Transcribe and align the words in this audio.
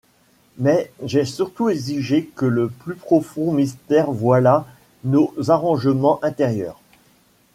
Mais 0.57 0.91
j’ai 1.05 1.25
surtout 1.25 1.69
exigé 1.69 2.25
que 2.35 2.47
le 2.47 2.69
plus 2.69 2.95
profond 2.95 3.51
mystère 3.51 4.09
voilât 4.09 4.65
nos 5.03 5.31
arrangements 5.51 6.17
intérieurs. 6.23 6.79